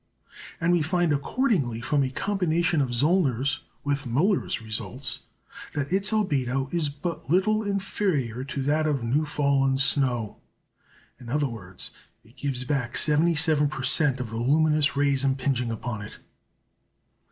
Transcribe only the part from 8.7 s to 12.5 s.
of new fallen snow; in other words, it